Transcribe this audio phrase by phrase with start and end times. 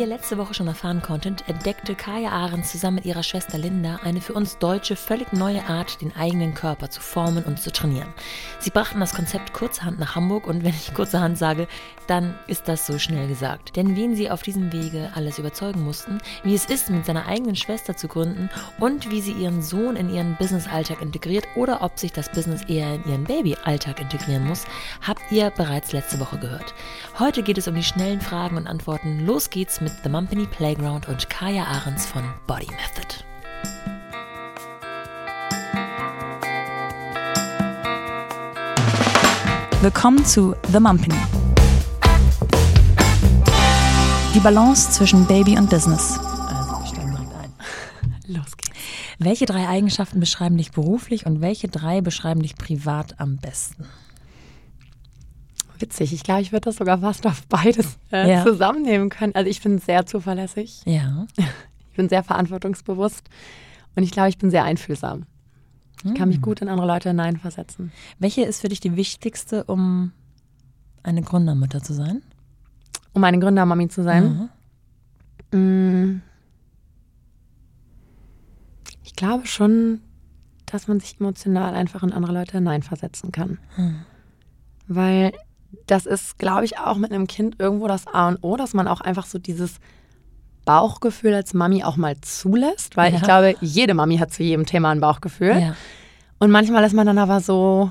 [0.00, 4.22] ihr letzte Woche schon erfahren konntet, entdeckte Kaya Ahrens zusammen mit ihrer Schwester Linda eine
[4.22, 8.08] für uns Deutsche völlig neue Art, den eigenen Körper zu formen und zu trainieren.
[8.60, 11.68] Sie brachten das Konzept Kurzhand nach Hamburg und wenn ich kurzerhand sage,
[12.06, 13.76] dann ist das so schnell gesagt.
[13.76, 17.54] Denn wen sie auf diesem Wege alles überzeugen mussten, wie es ist, mit seiner eigenen
[17.54, 18.48] Schwester zu gründen
[18.78, 22.94] und wie sie ihren Sohn in ihren Business-Alltag integriert oder ob sich das Business eher
[22.94, 24.64] in ihren Baby-Alltag integrieren muss,
[25.06, 26.74] habt ihr bereits letzte Woche gehört.
[27.18, 29.26] Heute geht es um die schnellen Fragen und Antworten.
[29.26, 33.24] Los geht's mit The Mumpany Playground und Kaya Ahrens von Body Method.
[39.82, 41.14] Willkommen zu The Mumpany.
[44.34, 46.18] Die Balance zwischen Baby und Business.
[46.18, 47.54] Also, wir steigen direkt ein.
[48.34, 48.76] Los geht's.
[49.18, 53.86] Welche drei Eigenschaften beschreiben dich beruflich und welche drei beschreiben dich privat am besten?
[55.80, 58.44] Witzig, ich glaube, ich würde das sogar fast auf beides äh, Ja.
[58.44, 59.34] zusammennehmen können.
[59.34, 61.26] Also ich bin sehr zuverlässig, Ja.
[61.36, 63.28] ich bin sehr verantwortungsbewusst
[63.96, 65.24] und ich glaube, ich bin sehr einfühlsam.
[66.04, 67.92] Ich kann mich gut in andere Leute hineinversetzen.
[68.18, 70.12] Welche ist für dich die wichtigste, um
[71.02, 72.22] eine Gründermutter zu sein?
[73.12, 74.48] Um eine Gründermami zu sein.
[75.52, 76.22] Mm.
[79.04, 80.00] Ich glaube schon,
[80.66, 83.58] dass man sich emotional einfach in andere Leute hineinversetzen kann.
[84.86, 85.32] Weil
[85.86, 88.88] das ist, glaube ich, auch mit einem Kind irgendwo das A und O, dass man
[88.88, 89.76] auch einfach so dieses
[90.64, 92.96] Bauchgefühl als Mami auch mal zulässt.
[92.96, 93.26] Weil ich Ja.
[93.26, 95.58] glaube, jede Mami hat zu jedem Thema ein Bauchgefühl.
[95.58, 95.74] Ja.
[96.38, 97.90] Und manchmal ist man dann aber so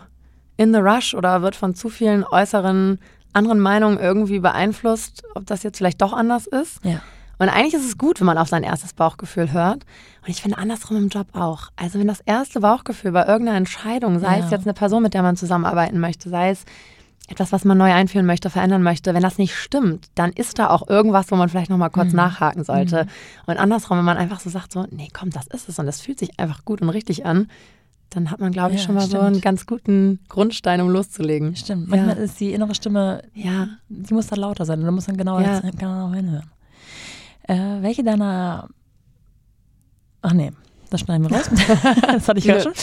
[0.58, 3.00] in the rush oder wird von zu vielen äußeren
[3.34, 6.84] anderen Meinungen irgendwie beeinflusst, ob das jetzt vielleicht doch anders ist.
[6.84, 7.02] Ja.
[7.38, 9.86] Und eigentlich ist es gut, wenn man auf sein erstes Bauchgefühl hört.
[10.24, 11.70] Und ich finde andersrum im Job auch.
[11.78, 15.22] Also wenn das erste Bauchgefühl bei irgendeiner Entscheidung, sei es jetzt eine Person, mit der
[15.22, 16.66] man zusammenarbeiten möchte, sei es
[17.30, 20.70] etwas, was man neu einführen möchte, verändern möchte, wenn das nicht stimmt, dann ist da
[20.70, 23.06] auch irgendwas, wo man vielleicht nochmal kurz nachhaken sollte.
[23.46, 26.02] Und andersrum, wenn man einfach so sagt, so, nee, komm, das ist es und das
[26.02, 27.48] fühlt sich einfach gut und richtig an,
[28.10, 29.24] dann hat man, glaube ich, Ja, schon mal so stimmt.
[29.24, 31.56] einen ganz guten Grundstein, um loszulegen.
[31.56, 31.90] Stimmt.
[31.90, 31.96] Ja.
[31.98, 33.68] Manchmal ist die innere Stimme, Ja.
[33.90, 35.60] die muss dann lauter sein und da muss man genauer, Ja.
[35.60, 36.50] genauer hinhören.
[37.44, 38.68] Äh, welche deiner.
[40.24, 40.52] Ach nee,
[40.90, 41.50] das schneiden wir raus.
[42.02, 42.74] das hatte ich ja schon.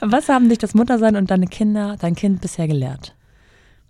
[0.00, 3.14] Was haben dich das Muttersein und deine Kinder, dein Kind bisher gelehrt?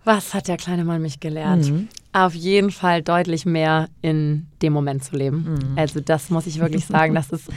[0.04, 1.70] Was hat der kleine Mann mich gelernt?
[1.70, 1.88] Mhm.
[2.12, 5.56] Auf jeden Fall deutlich mehr in dem Moment zu leben.
[5.58, 5.78] Mhm.
[5.78, 7.14] Also das muss ich wirklich sagen.
[7.14, 7.48] Das ist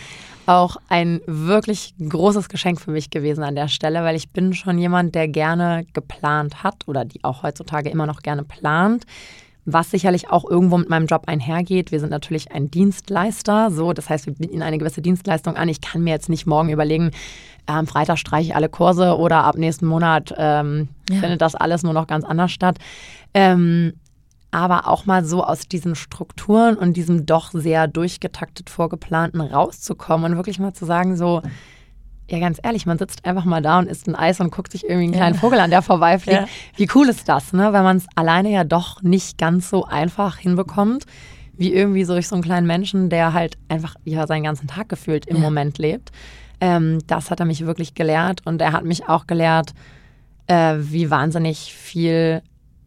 [0.48, 4.78] auch ein wirklich großes Geschenk für mich gewesen an der Stelle, weil ich bin schon
[4.80, 9.04] jemand, der gerne geplant hat oder die auch heutzutage immer noch gerne plant.
[9.66, 11.92] Was sicherlich auch irgendwo mit meinem Job einhergeht.
[11.92, 15.68] Wir sind natürlich ein Dienstleister, so das heißt, wir bieten eine gewisse Dienstleistung an.
[15.68, 17.12] Ich kann mir jetzt nicht morgen überlegen,
[17.68, 21.20] am Freitag streiche ich alle Kurse oder ab nächsten Monat ähm, Ja.
[21.20, 22.78] findet das alles nur noch ganz anders statt.
[23.34, 23.94] Ähm,
[24.52, 30.38] aber auch mal so aus diesen Strukturen und diesem doch sehr durchgetaktet vorgeplanten rauszukommen und
[30.38, 31.42] wirklich mal zu sagen, so,
[32.30, 34.84] ja, ganz ehrlich, man sitzt einfach mal da und isst ein Eis und guckt sich
[34.86, 36.40] irgendwie einen kleinen Vogel an, der vorbeifliegt.
[36.42, 36.48] Ja.
[36.78, 37.72] Wie cool ist das, ne?
[37.74, 41.06] Weil man es alleine ja doch nicht ganz so einfach hinbekommt,
[41.58, 44.90] wie irgendwie so durch so einen kleinen Menschen, der halt einfach ja seinen ganzen Tag
[44.90, 45.42] gefühlt im Ja.
[45.42, 46.12] Moment lebt.
[46.60, 49.74] Ähm, das hat er mich wirklich gelehrt und er hat mich auch gelehrt,
[50.48, 52.42] äh, wie wahnsinnig viel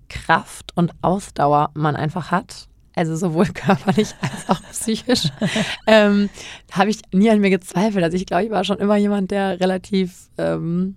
[0.09, 2.69] Kraft und Ausdauer man einfach hat.
[2.97, 5.29] Also sowohl körperlich als auch psychisch.
[5.87, 6.29] ähm,
[6.73, 8.03] habe ich nie an mir gezweifelt.
[8.05, 10.97] Also ich glaube, ich war schon immer jemand, der relativ ähm,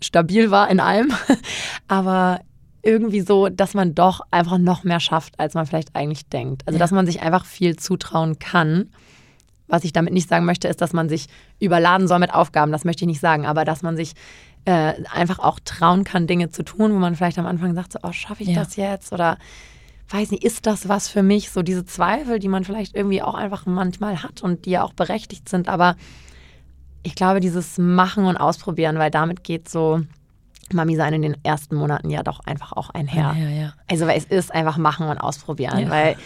[0.00, 1.12] stabil war in allem.
[1.88, 2.40] Aber
[2.82, 6.62] irgendwie so, dass man doch einfach noch mehr schafft, als man vielleicht eigentlich denkt.
[6.66, 6.80] Also Ja.
[6.80, 8.90] dass man sich einfach viel zutrauen kann.
[9.72, 11.28] Was ich damit nicht sagen möchte, ist, dass man sich
[11.58, 12.72] überladen soll mit Aufgaben.
[12.72, 13.46] Das möchte ich nicht sagen.
[13.46, 14.12] Aber dass man sich
[14.66, 17.98] äh, einfach auch trauen kann, Dinge zu tun, wo man vielleicht am Anfang sagt, so,
[18.02, 18.62] oh, schaffe ich Ja.
[18.62, 19.12] das jetzt?
[19.14, 19.38] Oder
[20.10, 21.50] weiß nicht, ist das was für mich?
[21.50, 24.92] So diese Zweifel, die man vielleicht irgendwie auch einfach manchmal hat und die ja auch
[24.92, 25.68] berechtigt sind.
[25.70, 25.96] Aber
[27.02, 30.02] ich glaube, dieses Machen und Ausprobieren, weil damit geht so
[30.72, 33.34] Mami sein in den ersten Monaten ja doch einfach auch einher.
[33.38, 33.72] ja, ja.
[33.90, 35.90] Also weil es ist einfach machen und ausprobieren, Ja.
[35.90, 36.16] weil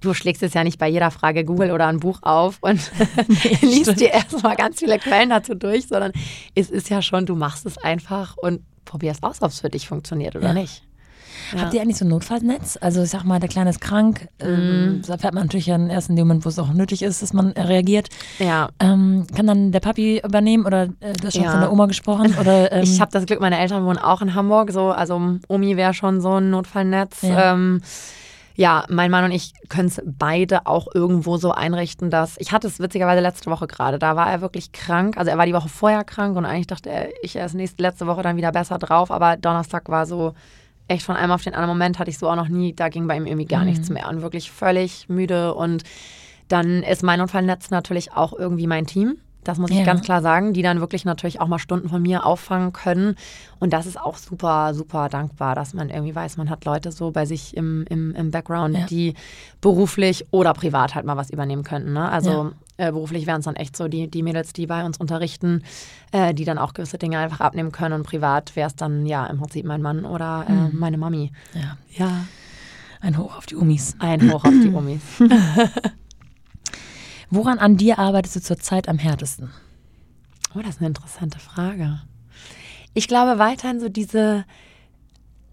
[0.00, 2.80] du schlägst jetzt ja nicht bei jeder Frage Google oder ein Buch auf und
[3.62, 6.12] liest dir erstmal ganz viele Quellen dazu durch, sondern
[6.54, 9.88] es ist ja schon, du machst es einfach und probierst aus, ob es für dich
[9.88, 10.54] funktioniert oder Ja.
[10.54, 10.82] nicht.
[11.54, 11.60] Ja.
[11.62, 12.76] Habt ihr eigentlich so ein Notfallnetz?
[12.80, 14.28] Also ich sag mal, der Kleine ist krank.
[14.42, 14.46] Mhm.
[14.48, 17.22] Ähm, da fährt man natürlich dann erst in dem Moment, wo es auch nötig ist,
[17.22, 18.08] dass man reagiert.
[18.38, 18.68] Ja.
[18.80, 21.52] Ähm, kann dann der Papi übernehmen oder äh, du hast schon Ja.
[21.52, 22.34] von der Oma gesprochen?
[22.38, 25.76] Oder, ähm, Ich habe das Glück, meine Eltern wohnen auch in Hamburg, so also Omi
[25.76, 27.22] wäre schon so ein Notfallnetz.
[27.22, 27.52] Ja.
[27.54, 27.80] Ähm,
[28.60, 32.66] ja, mein Mann und ich können es beide auch irgendwo so einrichten, dass ich hatte
[32.66, 34.00] es witzigerweise letzte Woche gerade.
[34.00, 35.16] Da war er wirklich krank.
[35.16, 38.08] Also er war die Woche vorher krank und eigentlich dachte er, ich erst nächste letzte
[38.08, 39.12] Woche dann wieder besser drauf.
[39.12, 40.34] Aber Donnerstag war so,
[40.88, 43.06] echt von einem auf den anderen Moment hatte ich so auch noch nie, da ging
[43.06, 43.66] bei ihm irgendwie gar Mhm.
[43.66, 45.84] nichts mehr und wirklich völlig müde und
[46.48, 49.18] dann ist mein Notfallnetz natürlich auch irgendwie mein Team.
[49.48, 49.84] Das muss ich Ja.
[49.84, 53.16] ganz klar sagen, die dann wirklich natürlich auch mal Stunden von mir auffangen können.
[53.60, 57.10] Und das ist auch super, super dankbar, dass man irgendwie weiß, man hat Leute so
[57.12, 58.84] bei sich im, im, im Background, Ja.
[58.86, 59.14] die
[59.62, 61.94] beruflich oder privat halt mal was übernehmen könnten.
[61.94, 62.08] Ne?
[62.10, 65.62] Also äh, beruflich wären es dann echt so die, die Mädels, die bei uns unterrichten,
[66.12, 67.94] äh, die dann auch gewisse Dinge einfach abnehmen können.
[67.94, 71.32] Und privat wäre es dann ja im Prinzip mein Mann oder äh, meine Mami.
[71.54, 71.78] Ja.
[71.96, 72.10] Ja.
[73.00, 73.96] Ein Hoch auf die Umis.
[73.98, 75.00] Ein Hoch auf die Omis.
[77.30, 79.50] Woran an dir arbeitest du zurzeit am härtesten?
[80.54, 82.00] Oh, das ist eine interessante Frage.
[82.94, 84.44] Ich glaube weiterhin so diese,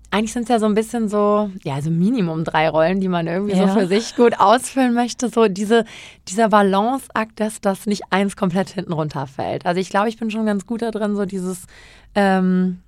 [0.10, 3.27] eigentlich sind es ja so ein bisschen so, ja, so Minimum drei Rollen, die man
[3.27, 3.68] irgendwie Ja.
[3.68, 5.27] so für sich gut ausfüllen möchte.
[5.30, 5.83] So diese,
[6.30, 9.66] dieser Balanceakt, dass das nicht eins komplett hinten runterfällt.
[9.66, 11.63] Also ich glaube, ich bin schon ganz gut da drin, so dieses
[12.16, 12.80] ähm,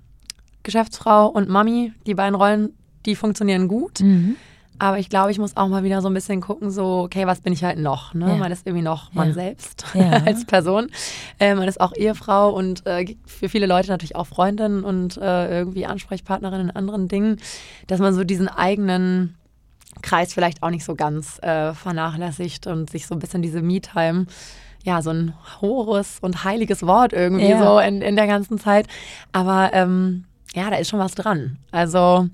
[0.64, 2.70] Geschäftsfrau und Mami, die beiden Rollen,
[3.06, 4.02] die funktionieren gut.
[4.80, 7.42] Aber ich glaube, ich muss auch mal wieder so ein bisschen gucken, so, okay, was
[7.42, 8.14] bin ich halt noch?
[8.14, 8.28] Ne?
[8.30, 8.36] Ja.
[8.36, 9.34] Man ist irgendwie noch man Ja.
[9.34, 10.10] selbst Ja.
[10.26, 10.90] als Person.
[11.40, 15.58] Äh, man ist auch Ehefrau und äh, für viele Leute natürlich auch Freundin und äh,
[15.60, 17.38] irgendwie Ansprechpartnerin in anderen Dingen,
[17.88, 19.36] dass man so diesen eigenen
[20.04, 24.28] Kreis vielleicht auch nicht so ganz äh, vernachlässigt und sich so ein bisschen diese Me-Time,
[24.84, 27.58] ja, so ein hohes und heiliges Wort irgendwie Ja.
[27.66, 28.88] so in, in der ganzen Zeit.
[29.32, 31.58] Aber ähm, ja, da ist schon was dran.
[31.72, 32.28] Also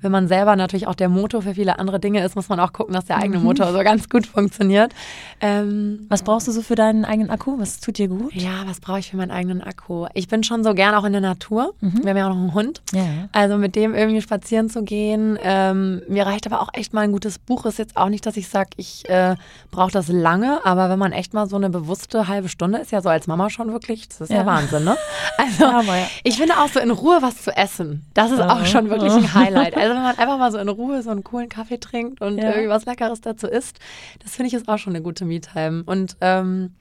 [0.00, 2.72] wenn man selber natürlich auch der Motor für viele andere Dinge ist, muss man auch
[2.72, 4.92] gucken, dass der eigene Motor so ganz gut funktioniert.
[5.40, 7.58] Ähm, Was brauchst du so für deinen eigenen Akku?
[7.58, 8.34] Was tut dir gut?
[8.34, 10.06] ja, was brauche ich für meinen eigenen Akku?
[10.14, 11.74] Ich bin schon so gern auch in der Natur.
[11.80, 12.82] Wir haben ja auch noch einen Hund.
[12.92, 13.02] Ja.
[13.32, 15.38] Also mit dem irgendwie spazieren zu gehen.
[15.42, 17.64] Ähm, mir reicht aber auch echt mal ein gutes Buch.
[17.66, 19.36] Ist jetzt auch nicht, dass ich sage, ich äh,
[19.70, 23.00] brauche das lange, aber wenn man echt mal so eine bewusste halbe Stunde ist, ja
[23.02, 24.46] so als Mama schon wirklich, das ist ja, Ja.
[24.46, 24.96] Wahnsinn, ne?
[25.38, 26.06] Also ja.
[26.24, 29.34] ich finde auch so in Ruhe was zu essen, das ist auch schon wirklich ein
[29.34, 29.76] Highlight.
[29.76, 32.50] Also wenn man einfach mal so in Ruhe so einen coolen Kaffee trinkt und Ja.
[32.50, 33.78] irgendwie was Leckeres dazu isst,
[34.22, 35.82] das finde ich ist auch schon eine gute Me-Time.
[35.86, 36.74] Und ähm,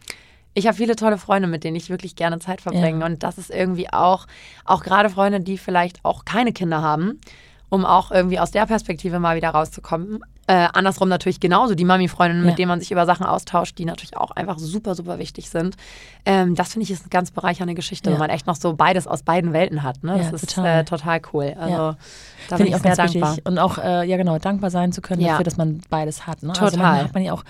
[0.53, 2.99] ich habe viele tolle Freunde, mit denen ich wirklich gerne Zeit verbringe.
[3.01, 3.05] Ja.
[3.05, 4.25] Und das ist irgendwie auch,
[4.63, 7.19] auch gerade Freunde, die vielleicht auch keine Kinder haben,
[7.69, 10.21] um auch irgendwie aus der Perspektive mal wieder rauszukommen.
[10.47, 12.55] Äh, andersrum natürlich genauso die Mami-Freundinnen, mit Ja.
[12.57, 15.75] denen man sich über Sachen austauscht, die natürlich auch einfach super, super wichtig sind.
[16.25, 18.13] Ähm, das finde ich ist eine ganz bereichernde Geschichte, Ja.
[18.13, 20.03] wenn man echt noch so beides aus beiden Welten hat.
[20.03, 20.17] Ne?
[20.17, 20.79] Das Ja, ist total.
[20.81, 21.55] Äh, total cool.
[21.59, 21.97] Also Ja.
[22.49, 23.29] da Finde bin ich auch sehr ganz dankbar.
[23.31, 23.45] wichtig.
[23.47, 26.43] Und auch, äh, ja genau, dankbar sein zu können dafür, dass man beides hat.
[26.43, 26.49] Ne?
[26.49, 26.77] Also Total.
[26.77, 27.43] manchmal hat man ja auch,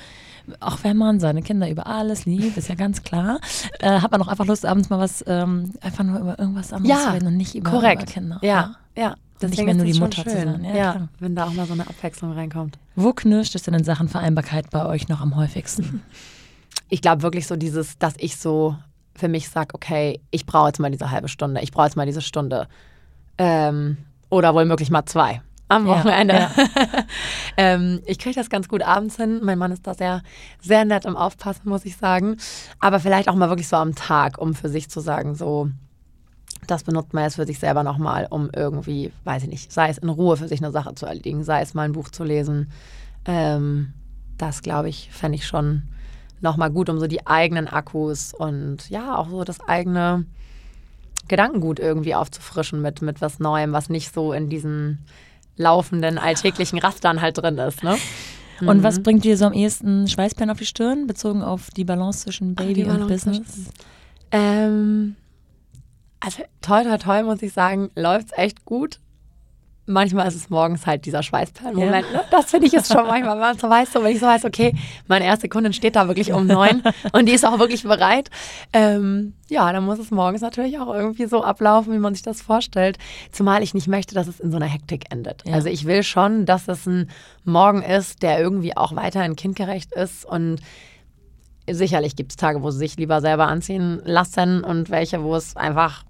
[0.62, 3.40] auch wenn man seine Kinder über alles liebt, ist ja ganz klar,
[3.80, 7.04] äh, hat man auch einfach Lust, abends mal was, ähm, einfach nur über irgendwas anderes
[7.04, 8.04] zu reden und nicht über, korrekt.
[8.04, 8.40] über Kinder.
[8.42, 9.16] Ja, ja.
[9.42, 10.64] Und nicht Deswegen mehr nur die Mutter zu sein.
[10.64, 12.78] Ja, Ja, wenn da auch mal so eine Abwechslung reinkommt.
[12.96, 16.02] Wo knirscht es denn in Sachen Vereinbarkeit bei euch noch am häufigsten?
[16.90, 18.78] ich glaube wirklich so dieses, dass ich so
[19.14, 22.06] für mich sage, okay, ich brauche jetzt mal diese halbe Stunde, ich brauche jetzt mal
[22.06, 22.68] diese Stunde.
[23.38, 23.98] Ähm,
[24.30, 26.34] oder wohl mal zwei am Ja, Wochenende.
[26.34, 26.52] ja.
[27.58, 29.42] ähm, ich kriege das ganz gut abends hin.
[29.44, 30.22] Mein Mann ist da sehr,
[30.62, 32.38] sehr nett im Aufpassen, muss ich sagen.
[32.80, 35.70] Aber vielleicht auch mal wirklich so am Tag, um für sich zu sagen, so,
[36.66, 39.98] das benutzt man jetzt für sich selber nochmal, um irgendwie, weiß ich nicht, sei es
[39.98, 42.72] in Ruhe für sich eine Sache zu erledigen, sei es mal ein Buch zu lesen.
[43.26, 43.94] Ähm,
[44.38, 45.84] das, glaube ich, fände ich schon
[46.42, 50.26] nochmal gut, um so die eigenen Akkus und ja, auch so das eigene
[51.28, 55.06] Gedankengut irgendwie aufzufrischen mit, mit was Neuem, was nicht so in diesen
[55.58, 57.84] laufenden alltäglichen Rastern halt drin ist.
[57.84, 57.98] Ne?
[58.62, 62.24] Und was bringt dir so am ehesten Schweißperlen auf die Stirn, bezogen auf die Balance
[62.24, 63.70] zwischen Baby und Balance Business?
[64.32, 65.18] Ähm,
[66.26, 69.00] also toll, toll, toll, muss ich sagen, läuft es echt gut.
[69.88, 72.12] Manchmal ist es morgens halt dieser Schweißperlen-Moment.
[72.12, 72.24] Ne?
[72.32, 74.44] Das finde ich ist schon manchmal, wenn man so weiß, so, wenn ich so weiß,
[74.44, 74.74] okay,
[75.08, 76.82] meine erste Kundin steht da wirklich um neun
[77.14, 78.32] und die ist auch wirklich bereit.
[78.74, 82.42] Ähm, ja, dann muss es morgens natürlich auch irgendwie so ablaufen, wie man sich das
[82.42, 82.98] vorstellt.
[83.32, 85.44] Zumal ich nicht möchte, dass es in so einer Hektik endet.
[85.46, 85.54] Ja.
[85.54, 87.12] Also ich will schon, dass es ein
[87.44, 90.62] Morgen ist, der irgendwie auch weiterhin kindgerecht ist und
[91.68, 95.56] Sicherlich gibt es Tage, wo sie sich lieber selber anziehen lassen und welche, wo es
[95.56, 96.05] einfach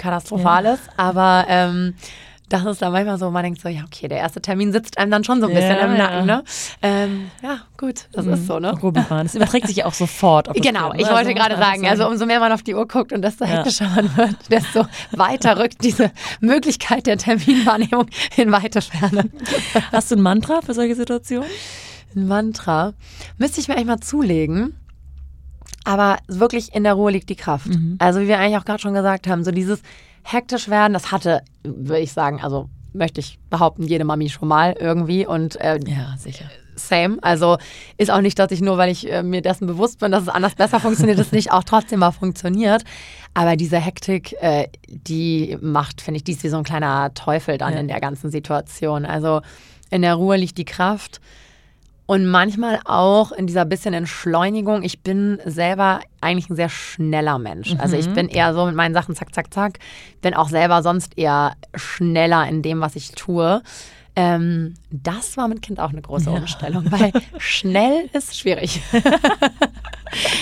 [0.00, 0.82] katastrophal ist.
[0.96, 1.94] Aber ähm,
[2.50, 5.12] das ist dann manchmal so, man denkt so, ja, okay, der erste Termin sitzt einem
[5.12, 5.98] dann schon so ein bisschen Ja, im ja.
[5.98, 6.26] Nacken.
[6.26, 6.44] Ne?
[6.82, 8.72] Ähm, ja, gut, das ist so, ne?
[8.72, 9.24] Rubiban.
[9.24, 10.52] Das überträgt sich ja auch sofort.
[10.54, 11.12] Genau, ich ne?
[11.12, 13.88] wollte Also gerade sagen, also umso mehr man auf die Uhr guckt und desto hektischer
[13.88, 19.30] man wird, desto weiter rückt diese Möglichkeit der Terminwahrnehmung in weite Ferne.
[19.92, 21.48] Hast du ein Mantra für solche Situationen?
[22.16, 22.94] Ein Mantra.
[23.38, 24.74] Müsste ich mir eigentlich mal zulegen.
[25.84, 27.68] Aber wirklich in der Ruhe liegt die Kraft.
[27.98, 29.80] Also wie wir eigentlich auch gerade schon gesagt haben, so dieses
[30.22, 34.74] hektisch werden, das hatte, würde ich sagen, also möchte ich behaupten, jede Mami schon mal
[34.78, 35.26] irgendwie.
[35.26, 36.44] Und äh, Ja, sicher.
[36.76, 37.18] same.
[37.22, 37.56] Also
[37.96, 40.28] ist auch nicht, dass ich nur, weil ich äh, mir dessen bewusst bin, dass es
[40.28, 42.82] anders besser funktioniert, es nicht auch trotzdem mal funktioniert.
[43.32, 47.56] Aber diese Hektik, äh, die macht, finde ich, die ist wie so ein kleiner Teufel
[47.58, 47.80] dann Ja.
[47.80, 49.04] in der ganzen Situation.
[49.06, 49.40] Also
[49.90, 51.20] in der Ruhe liegt die Kraft.
[52.10, 54.82] Und manchmal auch in dieser bisschen Entschleunigung.
[54.82, 57.76] Ich bin selber eigentlich ein sehr schneller Mensch.
[57.78, 59.78] Also ich bin eher so mit meinen Sachen zack, zack, zack.
[60.20, 63.62] Bin auch selber sonst eher schneller in dem, was ich tue.
[64.16, 68.80] Ähm, das war mit Kind auch eine große Umstellung, weil schnell ist schwierig.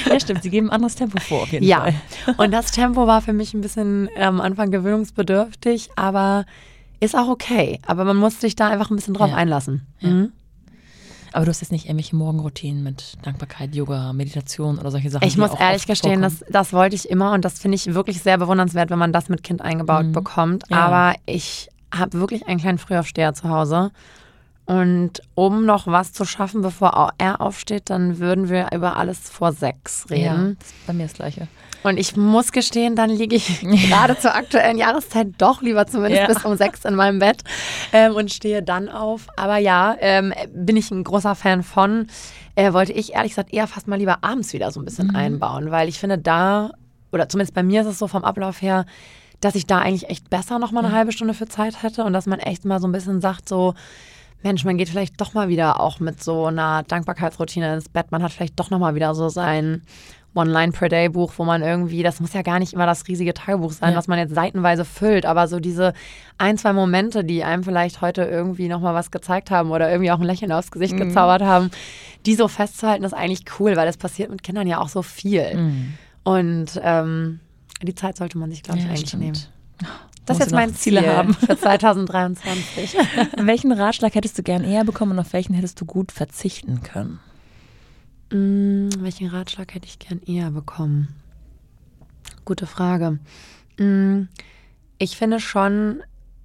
[0.08, 0.42] Ja, stimmt.
[0.42, 1.94] Sie geben ein anderes Tempo vor, auf jeden Ja, Fall.
[2.38, 6.46] und das Tempo war für mich ein bisschen äh, am Anfang gewöhnungsbedürftig, aber
[7.00, 7.78] ist auch okay.
[7.86, 9.36] Aber man muss sich da einfach ein bisschen drauf Ja.
[9.36, 9.86] einlassen.
[10.00, 10.32] Mhm.
[11.32, 15.26] Aber du hast jetzt nicht irgendwelche Morgenroutinen mit Dankbarkeit, Yoga, Meditation oder solche Sachen.
[15.26, 16.52] Ich muss ehrlich gestehen, das, vorkommen?
[16.52, 19.42] das wollte ich immer und das finde ich wirklich sehr bewundernswert, wenn man das mit
[19.42, 20.64] Kind eingebaut bekommt.
[20.70, 20.78] Ja.
[20.78, 23.90] Aber ich habe wirklich einen kleinen Frühaufsteher zu Hause.
[24.68, 29.52] Und um noch was zu schaffen, bevor er aufsteht, dann würden wir über alles vor
[29.52, 30.56] sechs Ja, reden.
[30.58, 31.48] das ist bei mir das Gleiche.
[31.84, 36.26] Und ich muss gestehen, dann liege ich gerade zur aktuellen Jahreszeit doch lieber zumindest Ja.
[36.26, 37.44] bis um sechs in meinem Bett
[37.94, 39.28] ähm, und stehe dann auf.
[39.36, 42.06] Aber ja, ähm, bin ich ein großer Fan von.
[42.54, 45.70] Äh, wollte ich ehrlich gesagt eher fast mal lieber abends wieder so ein bisschen einbauen,
[45.70, 46.72] weil ich finde da,
[47.10, 48.84] oder zumindest bei mir ist es so vom Ablauf her,
[49.40, 52.12] dass ich da eigentlich echt besser noch mal eine halbe Stunde für Zeit hätte und
[52.12, 53.72] dass man echt mal so ein bisschen sagt, so,
[54.42, 58.12] Mensch, man geht vielleicht doch mal wieder auch mit so einer Dankbarkeitsroutine ins Bett.
[58.12, 59.82] Man hat vielleicht doch noch mal wieder so sein
[60.34, 63.98] One-Line-Per-Day-Buch, wo man irgendwie, das muss ja gar nicht immer das riesige Tagebuch sein, Ja.
[63.98, 65.92] was man jetzt seitenweise füllt, aber so diese
[66.36, 70.12] ein, zwei Momente, die einem vielleicht heute irgendwie noch mal was gezeigt haben oder irgendwie
[70.12, 70.98] auch ein Lächeln aufs Gesicht Mhm.
[71.08, 71.70] gezaubert haben,
[72.26, 75.58] die so festzuhalten, ist eigentlich cool, weil das passiert mit Kindern ja auch so viel.
[76.22, 77.40] Und ähm,
[77.82, 78.90] die Zeit sollte man sich, glaube ich, Mhm.
[78.90, 79.22] Ja, eigentlich stimmt.
[79.24, 79.38] nehmen.
[80.28, 81.34] Das ist jetzt mein Ziele Ziel haben.
[81.34, 82.96] für 2023.
[83.38, 87.18] Welchen Ratschlag hättest du gern eher bekommen und auf welchen hättest du gut verzichten können?
[88.30, 91.08] Mm, welchen Ratschlag hätte ich gern eher bekommen?
[92.44, 93.18] Gute Frage.
[93.78, 94.24] Mm,
[94.98, 96.02] ich finde schon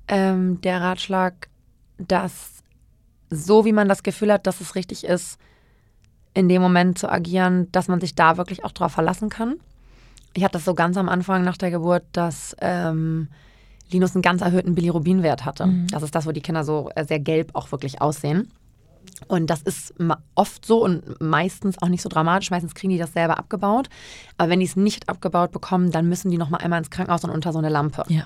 [0.08, 1.50] ähm, der Ratschlag,
[1.98, 2.64] dass
[3.30, 5.38] so wie man das Gefühl hat, dass es richtig ist,
[6.34, 9.56] in dem Moment zu agieren, dass man sich da wirklich auch drauf verlassen kann.
[10.34, 13.28] Ich hatte das so ganz am Anfang nach der Geburt, dass ähm,
[13.92, 15.66] Linus einen ganz erhöhten Bilirubinwert hatte.
[15.92, 18.52] Das ist das, wo die Kinder so äh, sehr gelb auch wirklich aussehen.
[19.28, 19.94] Und das ist
[20.36, 22.52] oft so und meistens auch nicht so dramatisch.
[22.52, 23.90] Meistens kriegen die das selber abgebaut.
[24.38, 27.24] Aber wenn die es nicht abgebaut bekommen, dann müssen die noch mal einmal ins Krankenhaus
[27.24, 28.04] und unter so eine Lampe.
[28.08, 28.26] Ja.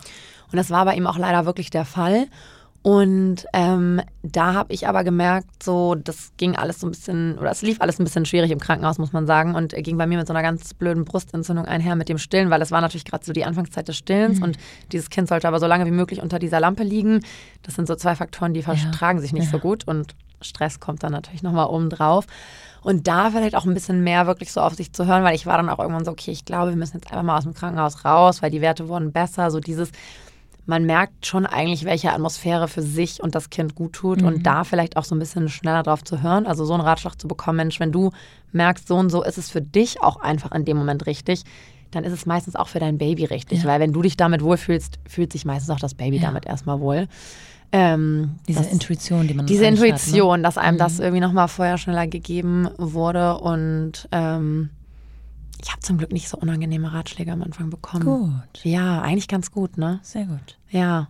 [0.51, 2.27] Und das war bei ihm auch leider wirklich der Fall.
[2.87, 7.51] Und ähm, da habe ich aber gemerkt, so das ging alles so ein bisschen, oder
[7.51, 9.55] es lief alles ein bisschen schwierig im Krankenhaus, muss man sagen.
[9.55, 12.49] Und er ging bei mir mit so einer ganz blöden Brustentzündung einher mit dem Stillen,
[12.49, 14.55] weil es war natürlich gerade so die Anfangszeit des Stillens und
[14.93, 17.19] dieses Kind sollte aber so lange wie möglich unter dieser Lampe liegen.
[17.63, 19.51] Das sind so zwei Faktoren, die vertragen sich nicht Ja.
[19.51, 22.25] so gut und Stress kommt dann natürlich nochmal oben drauf.
[22.83, 25.45] Und da vielleicht auch ein bisschen mehr wirklich so auf sich zu hören, weil ich
[25.45, 27.53] war dann auch irgendwann so, okay, ich glaube, wir müssen jetzt einfach mal aus dem
[27.53, 29.51] Krankenhaus raus, weil die Werte wurden besser.
[29.51, 29.91] So dieses,
[30.67, 34.63] man merkt schon eigentlich, welche Atmosphäre für sich und das Kind gut tut und da
[34.63, 36.45] vielleicht auch so ein bisschen schneller drauf zu hören.
[36.45, 38.11] Also so einen Ratschlag zu bekommen, Mensch, wenn du
[38.51, 41.43] merkst, so und so ist es für dich auch einfach in dem Moment richtig,
[41.91, 43.63] dann ist es meistens auch für dein Baby richtig.
[43.63, 43.69] Ja.
[43.69, 46.23] Weil wenn du dich damit wohlfühlst, fühlt sich meistens auch das Baby Ja.
[46.23, 47.07] damit erstmal wohl.
[47.71, 50.79] Ähm, Diese das- Intuition, die man diese Intuition, dass einem Mhm.
[50.79, 53.37] das irgendwie nochmal vorher schneller gegeben wurde.
[53.39, 54.69] Und ähm,
[55.61, 58.03] ich habe zum Glück nicht so unangenehme Ratschläge am Anfang bekommen.
[58.05, 59.99] Gut, Ja, eigentlich ganz gut, ne?
[60.03, 60.57] sehr gut.
[60.69, 61.07] Ja.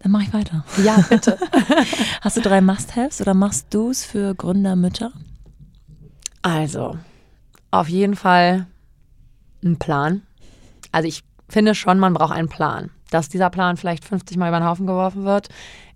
[0.00, 0.64] Dann mache ich weiter.
[0.84, 1.38] Ja, bitte.
[2.20, 5.12] Hast du drei Must-Haves oder Must-Dos für Gründermütter?
[6.42, 6.96] also,
[7.72, 8.66] auf jeden Fall
[9.64, 10.22] ein Plan.
[10.92, 12.90] Also ich finde schon, man braucht einen Plan.
[13.10, 15.48] Dass dieser Plan vielleicht 50 Mal über den Haufen geworfen wird,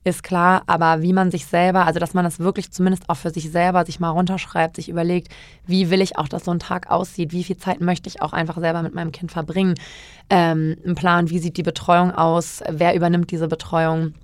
[0.04, 0.62] ist klar.
[0.66, 3.84] Aber wie man sich selber, also dass man das wirklich zumindest auch für sich selber
[3.84, 5.28] sich mal runterschreibt, sich überlegt,
[5.66, 8.32] wie will ich auch, dass so ein Tag aussieht, wie viel Zeit möchte ich auch
[8.32, 9.74] einfach selber mit meinem Kind verbringen.
[10.30, 14.14] Ähm, ein Plan, wie sieht die Betreuung aus, wer übernimmt diese Betreuung,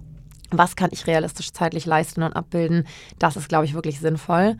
[0.50, 2.86] was kann ich realistisch zeitlich leisten und abbilden.
[3.18, 4.56] Das ist, glaube ich, wirklich sinnvoll.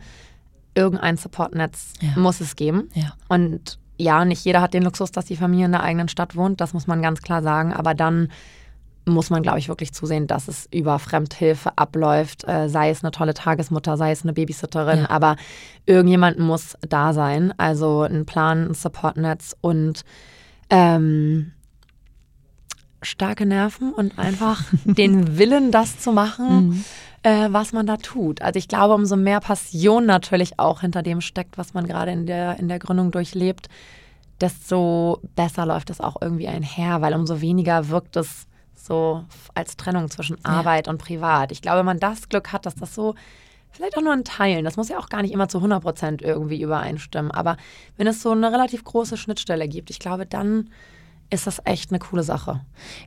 [0.75, 2.19] Irgendein Supportnetz Ja.
[2.19, 2.89] muss es geben.
[2.93, 3.13] Ja.
[3.29, 6.61] Und ja, nicht jeder hat den Luxus, dass die Familie in der eigenen Stadt wohnt,
[6.61, 7.73] das muss man ganz klar sagen.
[7.73, 8.29] Aber dann
[9.07, 13.11] muss man, glaube ich, wirklich zusehen, dass es über Fremdhilfe abläuft, äh, sei es eine
[13.11, 15.09] tolle Tagesmutter, sei es eine Babysitterin, Ja.
[15.09, 15.35] aber
[15.85, 17.53] irgendjemand muss da sein.
[17.57, 20.03] Also ein Plan, ein Supportnetz und
[20.69, 21.53] ähm,
[23.01, 26.83] starke Nerven und einfach den Willen, das zu machen,
[27.23, 28.41] äh, was man da tut.
[28.41, 32.25] Also ich glaube, umso mehr Passion natürlich auch hinter dem steckt, was man gerade in
[32.25, 33.69] der, in der Gründung durchlebt,
[34.41, 38.45] desto besser läuft es auch irgendwie einher, weil umso weniger wirkt es
[38.77, 41.51] so als Trennung zwischen Arbeit und Privat.
[41.51, 43.15] Ich glaube, wenn man das Glück hat, dass das so
[43.71, 46.21] vielleicht auch nur in Teilen, das muss ja auch gar nicht immer zu 100 Prozent
[46.21, 47.57] irgendwie übereinstimmen, aber
[47.97, 50.69] wenn es so eine relativ große Schnittstelle gibt, ich glaube, dann
[51.29, 52.61] ist das echt eine coole Sache.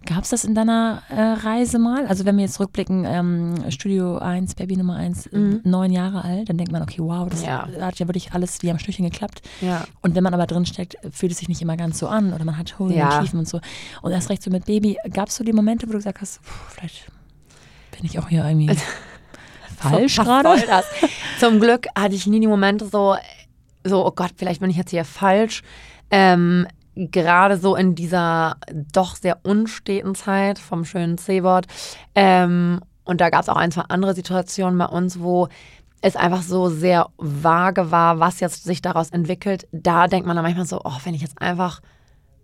[0.05, 2.07] Gab es das in deiner äh, Reise mal?
[2.07, 5.61] Also wenn wir jetzt rückblicken, ähm, Studio 1, Baby Nummer 1, mhm.
[5.65, 7.67] neun Jahre alt, dann denkt man, okay, wow, das ja.
[7.81, 9.41] hat ja wirklich alles wie am Stückchen geklappt.
[9.62, 9.85] Ja.
[10.03, 12.45] Und wenn man aber drin steckt, fühlt es sich nicht immer ganz so an oder
[12.45, 13.17] man hat Höhen ja.
[13.17, 13.61] und Tiefen und so.
[14.03, 16.41] Und erst recht so mit Baby, gab es so die Momente, wo du gesagt hast,
[16.69, 17.11] vielleicht
[17.97, 18.77] bin ich auch hier irgendwie
[19.79, 20.62] falsch gerade?
[21.39, 23.17] Zum Glück hatte ich nie die Momente so,
[23.83, 25.62] so, oh Gott, vielleicht bin ich jetzt hier falsch.
[26.11, 28.57] Ähm, gerade so in dieser
[28.93, 31.67] doch sehr unsteten Zeit vom schönen C-Wort.
[32.15, 35.49] Ähm, und da gab es auch ein, zwei andere Situationen bei uns, wo
[36.03, 39.67] es einfach so sehr vage war, was jetzt sich daraus entwickelt.
[39.73, 41.81] Da denkt man dann manchmal so, oh, wenn ich jetzt einfach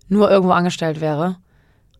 [0.08, 1.36] nur irgendwo angestellt wäre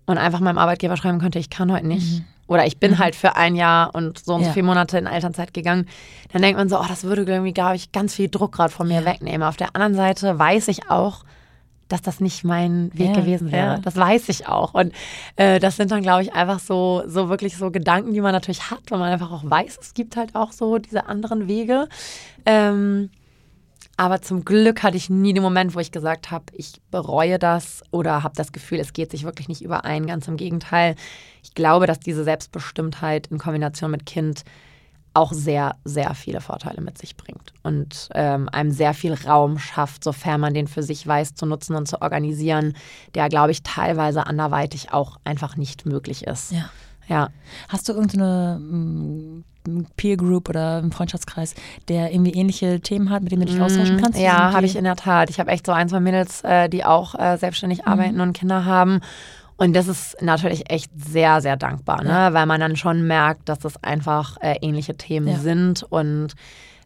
[0.05, 2.21] und einfach meinem Arbeitgeber schreiben könnte, ich kann heute nicht.
[2.21, 2.25] Mhm.
[2.49, 2.99] Oder ich bin mhm.
[2.99, 4.53] halt für ein Jahr und so und so ja.
[4.53, 5.87] viele Monate in Elternzeit gegangen.
[6.33, 8.87] Dann denkt man so, oh, das würde irgendwie, glaube ich, ganz viel Druck gerade von
[8.87, 9.07] mir ja.
[9.07, 9.43] wegnehmen.
[9.43, 11.25] Auf der anderen Seite weiß ich auch,
[11.89, 13.75] dass das nicht mein Weg ja, gewesen wäre.
[13.75, 13.79] Ja.
[13.79, 14.75] Das weiß ich auch.
[14.75, 14.93] Und
[15.37, 18.71] äh, das sind dann, glaube ich, einfach so, so wirklich so Gedanken, die man natürlich
[18.71, 21.89] hat, weil man einfach auch weiß, es gibt halt auch so diese anderen Wege.
[22.45, 23.11] Ähm,
[23.97, 27.83] aber zum Glück hatte ich nie den Moment, wo ich gesagt habe, ich bereue das
[27.93, 30.07] oder habe das Gefühl, es geht sich wirklich nicht überein.
[30.07, 30.97] Ganz im Gegenteil.
[31.43, 34.45] Ich glaube, dass diese Selbstbestimmtheit in Kombination mit Kind
[35.17, 40.05] auch sehr, sehr viele Vorteile mit sich bringt und ähm, einem sehr viel Raum schafft,
[40.05, 42.75] sofern man den für sich weiß zu nutzen und zu organisieren,
[43.15, 46.53] der, glaube ich, teilweise anderweitig auch einfach nicht möglich ist.
[46.53, 46.71] Ja.
[47.09, 47.29] ja.
[47.69, 49.45] Hast du irgendeine mm,
[49.97, 51.55] Peer Group oder einen Freundschaftskreis,
[51.89, 54.19] der irgendwie ähnliche Themen hat, mit denen du dich austauschen mm, kannst?
[54.19, 55.31] Ja, habe ich in der Tat.
[55.31, 57.89] Ich habe echt so ein, zwei Mädels, äh, die auch äh, selbstständig mhm.
[57.89, 59.01] arbeiten und Kinder haben.
[59.59, 62.29] Und das ist natürlich echt sehr, sehr dankbar, ne?
[62.33, 65.39] Weil man dann schon merkt, dass das einfach äh, ähnliche Themen ja.
[65.39, 66.35] sind und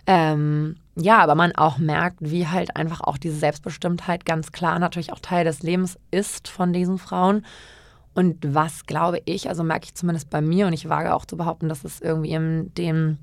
[0.07, 5.13] ähm, ja, aber man auch merkt, wie halt einfach auch diese Selbstbestimmtheit ganz klar natürlich
[5.13, 7.45] auch Teil des Lebens ist von diesen Frauen.
[8.15, 11.37] Und was glaube ich, also merke ich zumindest bei mir und ich wage auch zu
[11.37, 13.19] behaupten, dass es irgendwie in dem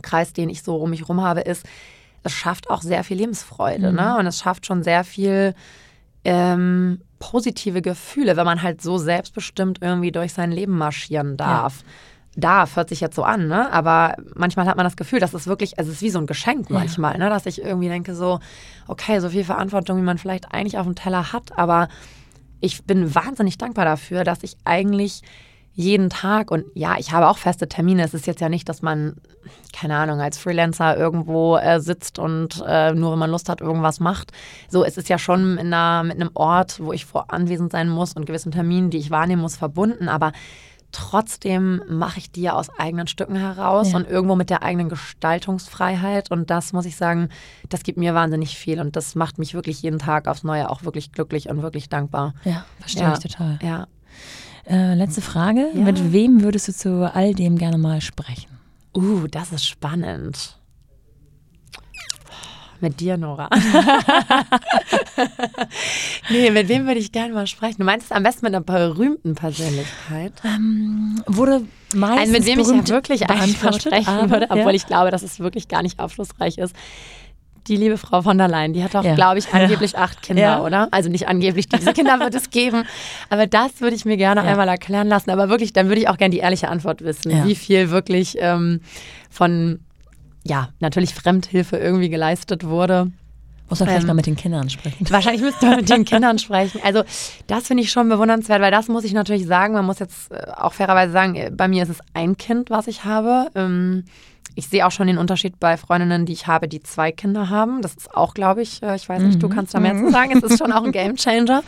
[0.00, 1.66] Kreis, den ich so um mich herum habe, ist,
[2.22, 3.90] es schafft auch sehr viel Lebensfreude.
[3.90, 3.96] Mhm.
[3.96, 4.16] Ne?
[4.18, 5.54] Und es schafft schon sehr viel
[6.24, 11.80] ähm, positive Gefühle, wenn man halt so selbstbestimmt irgendwie durch sein Leben marschieren darf.
[11.80, 11.86] Ja.
[12.34, 13.70] Darf, hört sich jetzt so an, ne?
[13.72, 16.26] Aber manchmal hat man das Gefühl, dass es wirklich, also es ist wie so ein
[16.26, 17.18] Geschenk manchmal, ja.
[17.18, 17.28] ne?
[17.28, 18.40] Dass ich irgendwie denke, so,
[18.88, 21.88] okay, so viel Verantwortung, wie man vielleicht eigentlich auf dem Teller hat, aber
[22.60, 25.22] ich bin wahnsinnig dankbar dafür, dass ich eigentlich
[25.74, 28.04] jeden Tag und ja, ich habe auch feste Termine.
[28.04, 29.16] Es ist jetzt ja nicht, dass man,
[29.72, 33.98] keine Ahnung, als Freelancer irgendwo äh, sitzt und äh, nur wenn man Lust hat, irgendwas
[33.98, 34.32] macht.
[34.68, 37.88] So, es ist ja schon in einer, mit einem Ort, wo ich vor anwesend sein
[37.88, 40.08] muss und gewissen Terminen, die ich wahrnehmen muss, verbunden.
[40.08, 40.32] Aber
[40.92, 43.96] trotzdem mache ich die ja aus eigenen Stücken heraus ja.
[43.96, 46.30] und irgendwo mit der eigenen Gestaltungsfreiheit.
[46.30, 47.30] Und das muss ich sagen,
[47.70, 50.84] das gibt mir wahnsinnig viel und das macht mich wirklich jeden Tag aufs Neue auch
[50.84, 52.34] wirklich glücklich und wirklich dankbar.
[52.44, 53.14] Ja, verstehe ja.
[53.14, 53.58] ich total.
[53.62, 53.86] Ja.
[54.66, 55.68] Äh, letzte Frage.
[55.74, 55.80] Ja.
[55.80, 58.50] Mit wem würdest du zu all dem gerne mal sprechen?
[58.96, 60.56] Uh, das ist spannend.
[62.82, 63.48] Mit dir, Nora.
[66.30, 67.76] nee, mit wem würde ich gerne mal sprechen?
[67.78, 70.32] Du meinst es am besten mit einer berühmten Persönlichkeit?
[70.44, 71.62] Ähm, wurde
[71.94, 74.74] meistens also mit wem ich ja wirklich eigentlich sprechen würde, obwohl ja.
[74.76, 76.74] ich glaube, dass es wirklich gar nicht aufschlussreich ist
[77.68, 79.14] die liebe Frau von der Leyen, die hat doch, ja.
[79.14, 80.62] glaube ich, angeblich acht Kinder, ja.
[80.62, 80.88] oder?
[80.90, 82.84] Also nicht angeblich, diese Kinder wird es geben.
[83.30, 84.50] Aber das würde ich mir gerne ja.
[84.50, 85.30] einmal erklären lassen.
[85.30, 88.80] Aber wirklich, dann würde ich auch gerne die ehrliche Antwort wissen, wie viel wirklich ähm,
[89.30, 89.80] von,
[90.44, 93.10] ja, natürlich Fremdhilfe irgendwie geleistet wurde.
[93.72, 95.06] Muss man vielleicht ähm, mal mit den Kindern sprechen.
[95.08, 96.80] Wahrscheinlich müsste man mit den Kindern sprechen.
[96.84, 97.04] Also
[97.46, 99.72] das finde ich schon bewundernswert, weil das muss ich natürlich sagen.
[99.72, 102.86] Man muss jetzt äh, auch fairerweise sagen, äh, bei mir ist es ein Kind, was
[102.86, 103.46] ich habe.
[103.54, 104.04] Ähm,
[104.54, 107.82] ich sehe auch schon den Unterschied bei Freundinnen, die ich habe, die zwei Kinder haben.
[107.82, 109.52] Das ist auch, glaube ich, äh, ich weiß nicht, du mhm.
[109.52, 110.36] kannst da mehr zu sagen.
[110.36, 111.62] Es ist schon auch ein Gamechanger.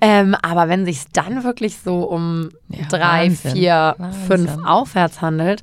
[0.00, 3.52] Ähm, aber wenn sich dann wirklich so um ja, drei, Wahnsinn.
[3.52, 4.22] vier, Wahnsinn.
[4.26, 5.62] fünf aufwärts handelt,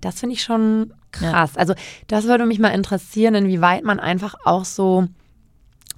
[0.00, 1.52] das finde ich schon krass.
[1.54, 1.60] Ja.
[1.60, 1.74] Also
[2.06, 5.06] das würde mich mal interessieren, inwieweit man einfach auch so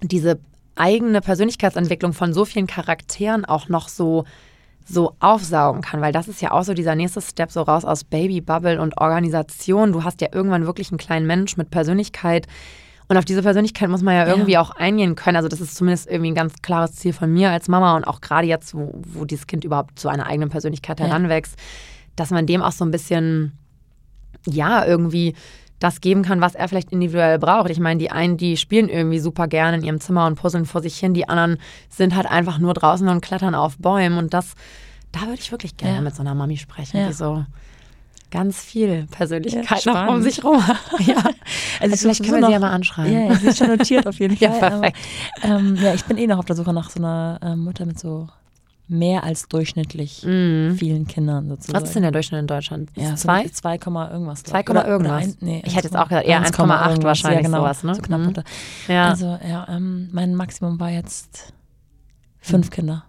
[0.03, 0.39] diese
[0.77, 4.25] eigene Persönlichkeitsentwicklung von so vielen Charakteren auch noch so
[4.88, 8.05] so aufsaugen kann, weil das ist ja auch so dieser nächste Step so raus aus
[8.05, 9.92] Babybubble und Organisation.
[9.92, 12.46] Du hast ja irgendwann wirklich einen kleinen Mensch mit Persönlichkeit
[13.09, 14.61] und auf diese Persönlichkeit muss man ja irgendwie ja.
[14.61, 15.37] auch eingehen können.
[15.37, 18.20] Also das ist zumindest irgendwie ein ganz klares Ziel von mir als Mama und auch
[18.20, 21.07] gerade jetzt, wo, wo dieses Kind überhaupt zu einer eigenen Persönlichkeit ja.
[21.07, 21.57] heranwächst,
[22.16, 23.57] dass man dem auch so ein bisschen,
[24.46, 25.35] ja, irgendwie
[25.79, 27.71] das geben kann, was er vielleicht individuell braucht.
[27.71, 30.83] Ich meine, die einen, die spielen irgendwie super gerne in ihrem Zimmer und puzzeln vor
[30.83, 31.59] sich hin, die anderen
[31.89, 34.55] sind halt einfach nur draußen und klettern auf Bäumen und das,
[35.12, 36.01] da würde ich wirklich gerne ja.
[36.03, 37.09] mit so einer Mami sprechen, ja.
[37.09, 37.45] die so
[38.31, 40.62] ganz viel Persönlichkeit Ja, noch um sich rum.
[41.01, 41.17] ja.
[41.81, 43.12] Also, vielleicht es können wir sie ja mal anschreiben.
[43.12, 44.71] Ja, ja, sie ist schon notiert auf jeden Ja, Fall.
[44.71, 44.99] perfekt.
[45.43, 47.87] Aber, ähm, ja, ich bin eh noch auf der Suche nach so einer ähm, Mutter
[47.87, 48.29] mit so
[48.88, 51.75] mehr als durchschnittlich vielen Kindern sozusagen.
[51.83, 52.90] Was ist denn der Durchschnitt in Deutschland?
[52.96, 53.46] Ja, so zwei?
[53.49, 54.42] 2, Komma irgendwas.
[54.44, 54.70] glaub 2, ich.
[54.70, 55.25] Oder- oder irgendwas.
[55.25, 57.05] ein- nee, Ich hätte jetzt 1, auch gesagt, eher 1, 1,8 irgendwas.
[57.05, 57.94] wahrscheinlich, ja, genau, sowas, ne?
[57.94, 58.44] So knapp drunter.
[58.88, 59.09] Ja.
[59.09, 61.53] Also, ja, ähm, mein Maximum war jetzt
[62.38, 63.05] fünf Kinder.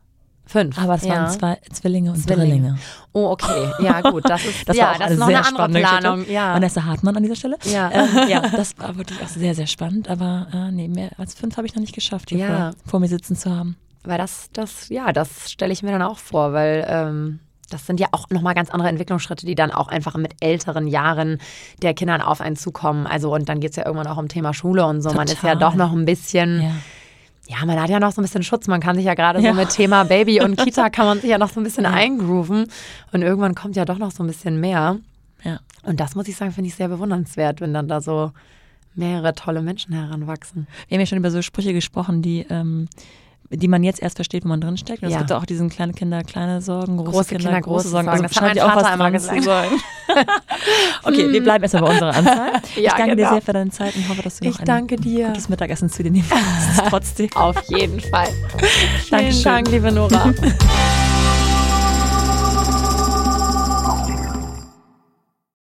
[0.49, 0.79] Fünf.
[0.79, 1.15] Aber es ja.
[1.15, 2.45] waren zwei Zwillinge und Zwillinge.
[2.45, 2.77] Drillinge.
[3.11, 3.69] Oh, okay.
[3.83, 4.23] Ja, gut.
[4.29, 6.29] Das ist, Das ja, war auch das eine ist noch sehr eine andere spannende Planung.
[6.29, 6.53] Ja.
[6.53, 7.57] Vanessa Hartmann an dieser Stelle.
[7.65, 7.91] Ja.
[7.91, 10.07] Ähm, ja, das war wirklich auch sehr, sehr spannend.
[10.09, 12.71] Aber äh, nee, mehr als fünf habe ich noch nicht geschafft, hier Ja.
[12.71, 13.75] vor, vor mir sitzen zu haben.
[14.07, 17.39] Weil das, das, ja, das stelle ich mir dann auch vor, weil ähm,
[17.69, 21.39] das sind ja auch nochmal ganz andere Entwicklungsschritte, die dann auch einfach mit älteren Jahren
[21.81, 23.05] der Kindern auf einen zukommen.
[23.07, 25.11] Also und dann geht es ja irgendwann auch um Thema Schule und so.
[25.13, 25.57] Man ist ja Total.
[25.57, 26.71] doch noch ein bisschen, Ja.
[27.59, 28.67] ja, man hat ja noch so ein bisschen Schutz.
[28.67, 29.51] Man kann sich ja gerade Ja.
[29.53, 32.67] so mit Thema Baby und Kita kann man sich ja noch so ein bisschen eingrooven.
[33.11, 34.97] Und irgendwann kommt ja doch noch so ein bisschen mehr.
[35.43, 35.59] Ja.
[35.83, 38.31] Und das muss ich sagen, finde ich sehr bewundernswert, wenn dann da so
[38.95, 40.67] mehrere tolle Menschen heranwachsen.
[40.87, 42.87] Wir haben ja schon über so Sprüche gesprochen, die, ähm,
[43.49, 45.03] die man jetzt erst versteht, wo man drinsteckt.
[45.03, 45.15] Und Ja.
[45.17, 48.05] Es gibt auch diesen kleine Kinder, kleine Sorgen, große, Große Kinder, Kinder, große Sorgen.
[48.07, 48.09] Sorgen.
[48.09, 49.41] Also Das hat mein auch Vater was einmal gesagt.
[51.03, 52.51] okay, wir bleiben erstmal bei unserer Anzahl.
[52.75, 53.31] Ich Ja, danke dir genau.
[53.31, 55.27] sehr für deine Zeit und hoffe, dass du noch Ich ein danke dir.
[55.27, 56.85] gutes Mittagessen zu dir nehmen kannst.
[56.89, 57.29] Trotzdem.
[57.35, 58.27] Auf jeden Fall.
[58.57, 59.43] Vielen Dankeschön.
[59.43, 60.33] Dank, liebe Nora.